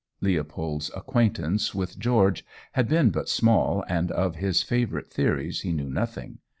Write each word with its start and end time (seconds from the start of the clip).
Leopold's 0.19 0.89
acquaintance 0.95 1.75
with 1.75 1.99
George 1.99 2.43
had 2.71 2.87
been 2.87 3.11
but 3.11 3.29
small, 3.29 3.85
and 3.87 4.09
of 4.09 4.37
his 4.37 4.63
favourite 4.63 5.11
theories 5.13 5.61
he 5.61 5.71
knew 5.71 5.91
nothing. 5.91 6.39